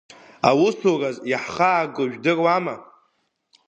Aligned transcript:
Аусураз 0.49 1.17
иаҳхааго 1.31 2.03
жәдыруама? 2.11 2.75